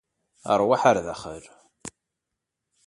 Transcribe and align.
Ṛwaḥ 0.59 0.81
ar 0.89 0.97
daxel. 1.05 1.45